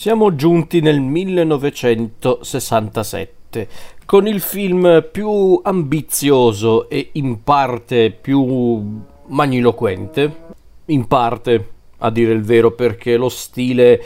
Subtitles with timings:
[0.00, 3.68] Siamo giunti nel 1967
[4.04, 10.36] con il film più ambizioso e in parte più magniloquente,
[10.84, 14.00] in parte a dire il vero perché lo stile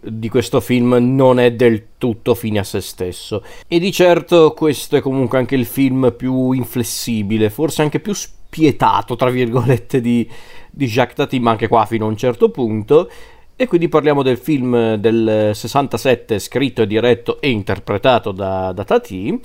[0.00, 3.44] di questo film non è del tutto fine a se stesso.
[3.68, 9.14] E di certo questo è comunque anche il film più inflessibile, forse anche più spietato
[9.14, 10.26] tra virgolette di,
[10.70, 13.10] di Jacques Tati ma anche qua fino a un certo punto
[13.56, 19.40] e quindi parliamo del film del 67 scritto e diretto e interpretato da, da Tati,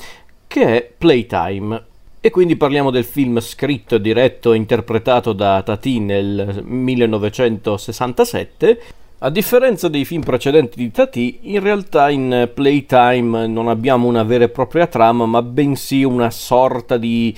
[0.48, 1.84] che è Playtime.
[2.20, 8.82] E quindi parliamo del film scritto diretto e interpretato da Tati nel 1967.
[9.20, 14.46] A differenza dei film precedenti di Tati, in realtà in Playtime non abbiamo una vera
[14.46, 17.32] e propria trama, ma bensì una sorta di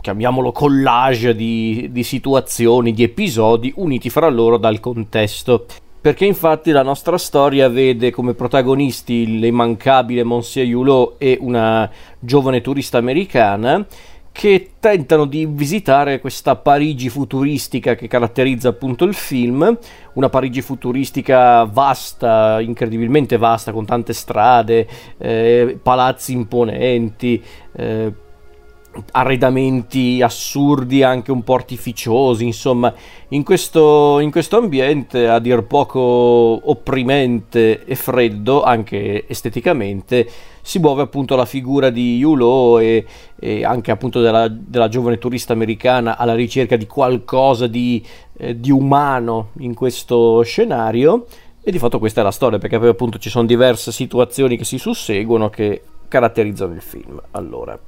[0.00, 5.66] chiamiamolo collage di, di situazioni, di episodi uniti fra loro dal contesto.
[6.00, 12.96] Perché infatti la nostra storia vede come protagonisti l'immancabile Monsieur Hulot e una giovane turista
[12.96, 13.86] americana
[14.32, 19.76] che tentano di visitare questa Parigi futuristica che caratterizza appunto il film,
[20.14, 24.86] una Parigi futuristica vasta, incredibilmente vasta, con tante strade,
[25.18, 28.12] eh, palazzi imponenti, eh,
[29.12, 32.92] arredamenti assurdi, anche un po' artificiosi, insomma,
[33.28, 40.28] in questo, in questo, ambiente a dir poco opprimente e freddo, anche esteticamente,
[40.62, 43.04] si muove appunto la figura di Yulo e,
[43.38, 48.04] e anche appunto della, della, giovane turista americana alla ricerca di qualcosa di,
[48.36, 51.26] eh, di umano in questo scenario.
[51.62, 54.64] E di fatto questa è la storia, perché poi appunto ci sono diverse situazioni che
[54.64, 57.20] si susseguono che caratterizzano il film.
[57.32, 57.78] Allora,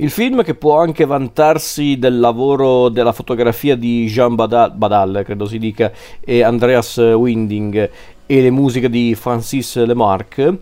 [0.00, 5.44] il film che può anche vantarsi del lavoro della fotografia di Jean Badal, Badal credo
[5.44, 7.90] si dica, e Andreas Winding
[8.24, 10.58] e le musiche di Francis Lemarque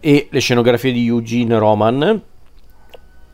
[0.00, 2.22] e le scenografie di Eugene Roman.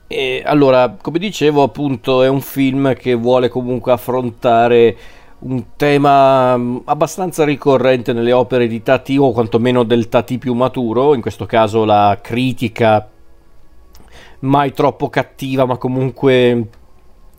[0.08, 4.96] E allora, come dicevo, appunto, è un film che vuole comunque affrontare
[5.40, 11.14] un tema mm, abbastanza ricorrente nelle opere di Tati o quantomeno del Tati più maturo,
[11.14, 13.08] in questo caso la critica
[14.42, 16.68] mai troppo cattiva, ma comunque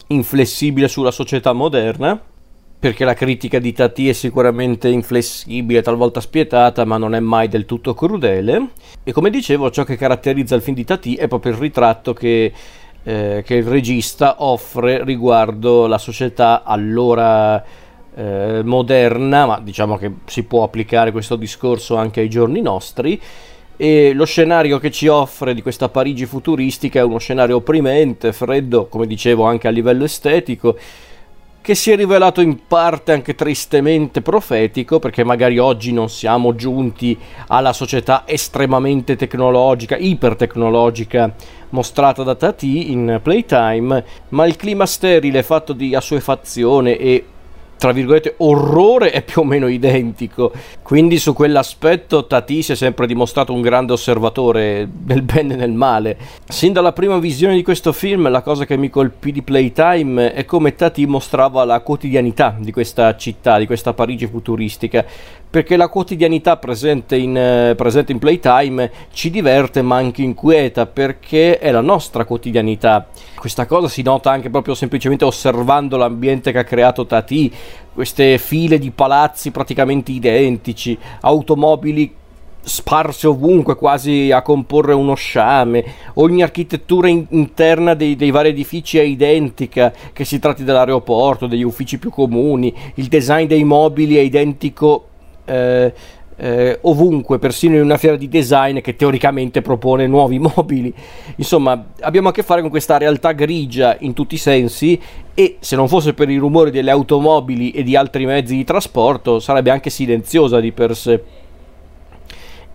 [0.07, 2.21] inflessibile sulla società moderna.
[2.83, 7.63] Perché la critica di Tati è sicuramente inflessibile, talvolta spietata, ma non è mai del
[7.63, 8.71] tutto crudele.
[9.05, 12.51] E come dicevo, ciò che caratterizza il film di Tati è proprio il ritratto che,
[13.03, 17.63] eh, che il regista offre riguardo la società allora
[18.15, 23.17] eh, moderna, ma diciamo che si può applicare questo discorso anche ai giorni nostri
[23.75, 28.87] e lo scenario che ci offre di questa Parigi futuristica è uno scenario opprimente, freddo,
[28.87, 30.77] come dicevo anche a livello estetico,
[31.63, 37.17] che si è rivelato in parte anche tristemente profetico, perché magari oggi non siamo giunti
[37.47, 41.33] alla società estremamente tecnologica, ipertecnologica
[41.69, 47.25] mostrata da Tati in Playtime, ma il clima sterile fatto di assuefazione e
[47.83, 50.53] tra virgolette orrore è più o meno identico.
[50.81, 55.73] Quindi su quell'aspetto Tati si è sempre dimostrato un grande osservatore nel bene e nel
[55.73, 56.17] male.
[56.47, 60.45] Sin dalla prima visione di questo film la cosa che mi colpì di Playtime è
[60.45, 65.05] come Tati mostrava la quotidianità di questa città, di questa Parigi futuristica,
[65.53, 71.59] perché la quotidianità presente in, eh, presente in Playtime ci diverte ma anche inquieta perché
[71.59, 73.05] è la nostra quotidianità.
[73.35, 77.53] Questa cosa si nota anche proprio semplicemente osservando l'ambiente che ha creato Tati,
[77.93, 82.11] queste file di palazzi praticamente identici, automobili
[82.63, 85.85] sparse ovunque, quasi a comporre uno sciame.
[86.15, 91.61] Ogni architettura in- interna dei, dei, vari edifici è identica, che si tratti dell'aeroporto, degli
[91.61, 95.09] uffici più comuni, il design dei mobili è identico
[95.45, 95.93] eh,
[96.35, 100.93] eh, ovunque, persino in una fiera di design che teoricamente propone nuovi mobili.
[101.35, 104.99] Insomma, abbiamo a che fare con questa realtà grigia in tutti i sensi
[105.33, 109.39] e se non fosse per i rumori delle automobili e di altri mezzi di trasporto
[109.39, 111.23] sarebbe anche silenziosa di per sé.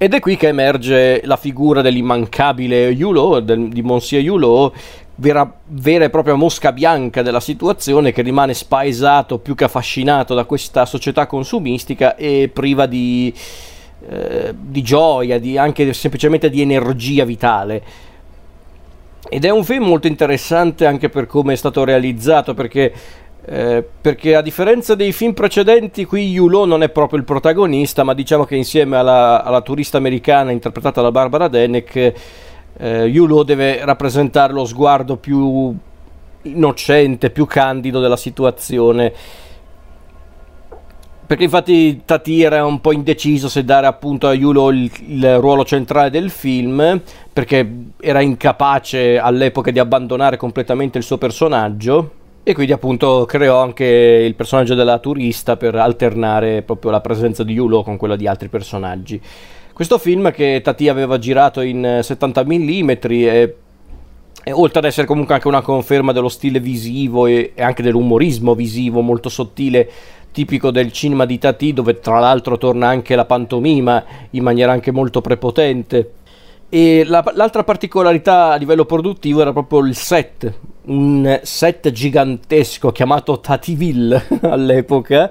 [0.01, 4.73] Ed è qui che emerge la figura dell'immancabile Hulot, di Monsieur Hulot,
[5.21, 10.45] vera, vera e propria mosca bianca della situazione che rimane spaesato più che affascinato da
[10.45, 13.33] questa società consumistica e priva di,
[14.09, 17.83] eh, di gioia, di, anche semplicemente di energia vitale.
[19.29, 22.93] Ed è un film molto interessante anche per come è stato realizzato, perché,
[23.45, 28.15] eh, perché a differenza dei film precedenti, qui Yulo non è proprio il protagonista, ma
[28.15, 32.15] diciamo che insieme alla, alla turista americana interpretata da Barbara Denek
[32.79, 35.77] eh, Yulo deve rappresentare lo sguardo più
[36.43, 39.13] innocente, più candido della situazione.
[41.27, 45.63] perché infatti Tati era un po' indeciso se dare appunto a Yulo il, il, ruolo
[45.65, 47.03] centrale del film,
[47.33, 47.71] perché
[48.01, 52.13] era incapace all'epoca di abbandonare completamente il suo personaggio.
[52.45, 57.53] E quindi appunto creò anche il personaggio della turista per alternare proprio la presenza di
[57.53, 59.21] Yulo con quella di altri personaggi.
[59.79, 63.55] Questo film che Tati aveva girato in 70 mm e,
[64.43, 69.03] e oltre ad essere comunque anche una conferma dello stile visivo e, anche dell'umorismo visivo
[69.03, 69.89] molto sottile
[70.33, 74.91] tipico del cinema di Tati, dove tra l'altro torna anche la pantomima in maniera anche
[74.91, 76.15] molto prepotente.
[76.69, 80.55] E la, l'altra particolarità a livello produttivo era proprio il set,
[80.87, 85.31] un set gigantesco chiamato Tativille all'epoca,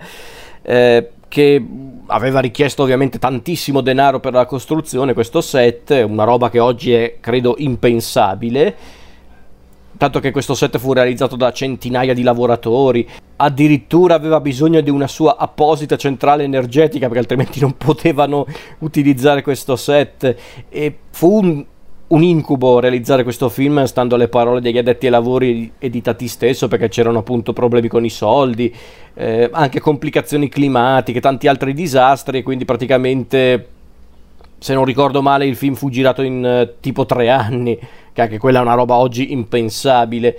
[0.61, 1.65] eh, che
[2.07, 7.17] aveva richiesto ovviamente tantissimo denaro per la costruzione, questo set, una roba che oggi è
[7.19, 8.75] credo impensabile
[9.97, 13.07] tanto che questo set fu realizzato da centinaia di lavoratori,
[13.37, 18.45] addirittura aveva bisogno di una sua apposita centrale energetica perché altrimenti non potevano
[18.79, 20.35] utilizzare questo set.
[20.69, 21.65] E fu un,
[22.09, 26.27] un incubo realizzare questo film stando alle parole degli addetti ai lavori e di Tati
[26.27, 28.73] stesso perché c'erano appunto problemi con i soldi,
[29.13, 33.67] eh, anche complicazioni climatiche, tanti altri disastri quindi praticamente
[34.59, 37.77] se non ricordo male il film fu girato in uh, tipo tre anni
[38.13, 40.37] che anche quella è una roba oggi impensabile.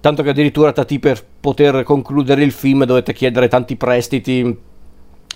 [0.00, 4.58] Tanto che addirittura Tati per poter concludere il film dovete chiedere tanti prestiti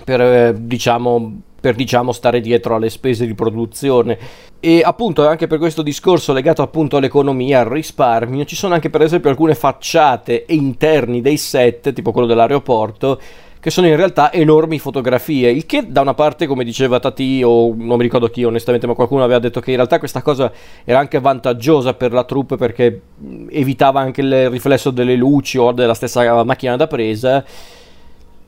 [0.04, 4.18] per, eh, diciamo, per diciamo stare dietro alle spese di produzione
[4.60, 9.00] e appunto anche per questo discorso legato appunto all'economia, al risparmio, ci sono anche per
[9.00, 13.18] esempio alcune facciate e interni dei set, tipo quello dell'aeroporto,
[13.58, 17.72] che sono in realtà enormi fotografie, il che da una parte, come diceva Tati, o
[17.74, 20.52] non mi ricordo chi onestamente, ma qualcuno aveva detto che in realtà questa cosa
[20.84, 23.00] era anche vantaggiosa per la troupe perché
[23.48, 27.42] evitava anche il riflesso delle luci o della stessa macchina da presa.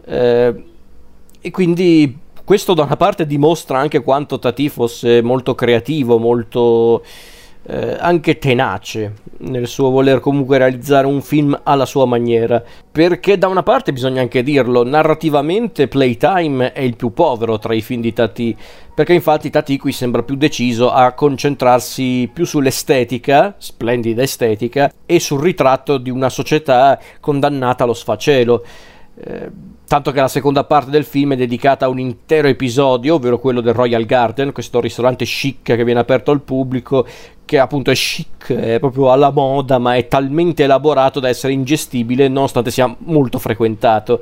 [0.04, 0.64] Eh,
[1.40, 7.02] e quindi questo da una parte dimostra anche quanto Tati fosse molto creativo, molto
[7.66, 12.62] eh, anche tenace nel suo voler comunque realizzare un film alla sua maniera.
[12.92, 17.80] Perché da una parte bisogna anche dirlo, narrativamente Playtime è il più povero tra i
[17.80, 18.56] film di Tati,
[18.94, 25.40] perché infatti Tati qui sembra più deciso a concentrarsi più sull'estetica, splendida estetica, e sul
[25.40, 28.62] ritratto di una società condannata allo sfacelo.
[29.18, 29.50] Eh,
[29.86, 33.60] tanto che la seconda parte del film è dedicata a un intero episodio, ovvero quello
[33.60, 37.06] del Royal Garden, questo ristorante chic che viene aperto al pubblico,
[37.46, 42.26] che appunto è chic, è proprio alla moda, ma è talmente elaborato da essere ingestibile
[42.28, 44.20] nonostante sia molto frequentato.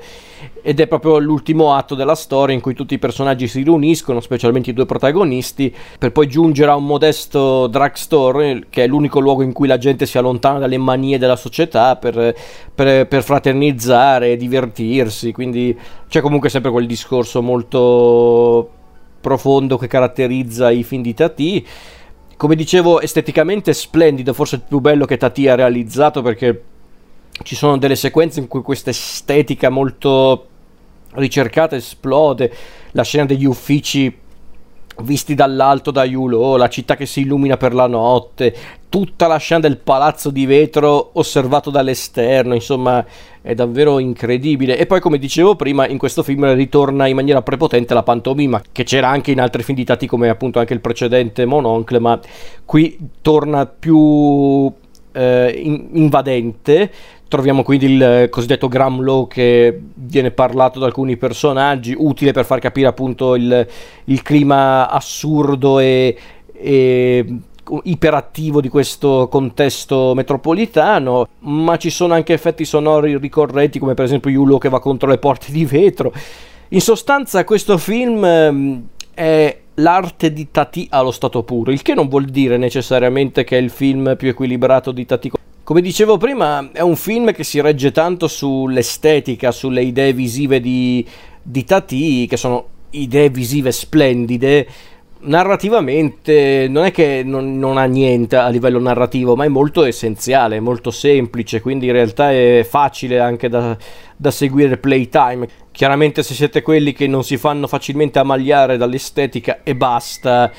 [0.62, 4.70] Ed è proprio l'ultimo atto della storia in cui tutti i personaggi si riuniscono, specialmente
[4.70, 9.54] i due protagonisti, per poi giungere a un modesto drugstore, che è l'unico luogo in
[9.54, 12.34] cui la gente si allontana dalle manie della società per,
[12.74, 15.32] per, per fraternizzare divertirsi.
[15.32, 15.76] Quindi
[16.08, 18.68] c'è comunque sempre quel discorso molto
[19.22, 21.66] profondo che caratterizza i film di Tati
[22.36, 26.62] come dicevo, esteticamente splendido, forse il più bello che Tati ha realizzato perché
[27.42, 30.48] ci sono delle sequenze in cui questa estetica molto
[31.14, 32.52] ricercata esplode,
[32.92, 34.22] la scena degli uffici
[35.02, 38.54] visti dall'alto da Yulo, la città che si illumina per la notte,
[38.88, 43.04] tutta la scena del palazzo di vetro osservato dall'esterno, insomma
[43.42, 44.78] è davvero incredibile.
[44.78, 48.84] E poi come dicevo prima, in questo film ritorna in maniera prepotente la pantomima, che
[48.84, 52.20] c'era anche in altri film di Tati come appunto anche il precedente Mononcle, ma
[52.64, 54.72] qui torna più
[55.12, 56.90] eh, in- invadente.
[57.34, 62.86] Troviamo quindi il cosiddetto Gramlow che viene parlato da alcuni personaggi, utile per far capire
[62.86, 63.66] appunto il,
[64.04, 66.16] il clima assurdo e,
[66.52, 67.38] e
[67.82, 74.30] iperattivo di questo contesto metropolitano, ma ci sono anche effetti sonori ricorrenti come per esempio
[74.30, 76.12] Yulo che va contro le porte di vetro.
[76.68, 82.06] In sostanza questo film ehm, è l'arte di Tati allo stato puro, il che non
[82.06, 85.32] vuol dire necessariamente che è il film più equilibrato di Tati.
[85.64, 91.02] Come dicevo prima, è un film che si regge tanto sull'estetica, sulle idee visive di,
[91.42, 94.66] di Tati, che sono idee visive splendide,
[95.20, 100.60] narrativamente non è che non, non, ha niente a livello narrativo, ma è molto essenziale,
[100.60, 103.74] molto semplice, quindi in realtà è facile anche da,
[104.18, 105.48] da seguire playtime.
[105.72, 110.52] Chiaramente se siete quelli che non si fanno facilmente ammagliare dall'estetica e basta,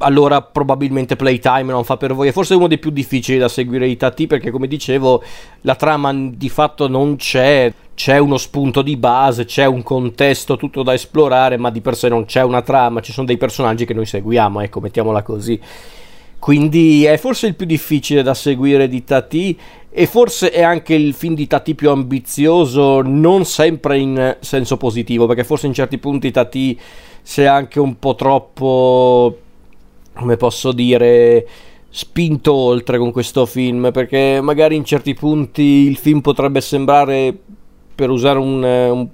[0.00, 2.28] allora probabilmente Playtime non fa per voi.
[2.28, 5.22] È forse uno dei più difficili da seguire i Tati perché, come dicevo,
[5.62, 7.72] la trama di fatto non c'è.
[7.94, 12.08] C'è uno spunto di base, c'è un contesto tutto da esplorare, ma di per sé
[12.08, 15.60] non c'è una trama, ci sono dei personaggi che noi seguiamo, ecco, mettiamola così.
[16.40, 19.56] quindi è forse il più difficile da seguire di Tati
[19.90, 25.26] e forse è anche il film di Tati più ambizioso, non sempre in senso positivo,
[25.26, 26.80] perché forse in certi punti Tati
[27.20, 29.36] si è anche un po' troppo,
[30.20, 31.46] come posso dire,
[31.88, 37.36] spinto oltre con questo film, perché magari in certi punti il film potrebbe sembrare,
[37.94, 39.08] per usare un, un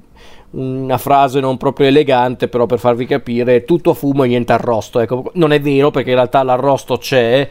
[0.49, 5.01] una frase non proprio elegante, però per farvi capire, tutto fumo e niente arrosto.
[5.01, 7.49] Ecco, non è vero perché in realtà l'arrosto c'è.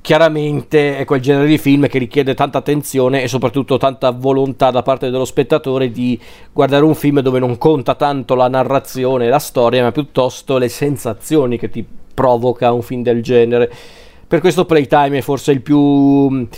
[0.00, 4.82] Chiaramente è quel genere di film che richiede tanta attenzione e soprattutto tanta volontà da
[4.82, 6.18] parte dello spettatore di
[6.52, 10.68] guardare un film dove non conta tanto la narrazione e la storia, ma piuttosto le
[10.68, 11.84] sensazioni che ti
[12.16, 13.70] provoca un film del genere.
[14.26, 16.48] Per questo Playtime è forse il più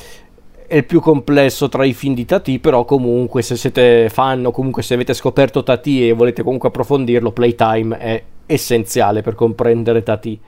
[0.69, 4.51] è il più complesso tra i film di Tati, però comunque se siete fan o
[4.51, 10.39] comunque se avete scoperto Tati e volete comunque approfondirlo, Playtime è essenziale per comprendere Tati.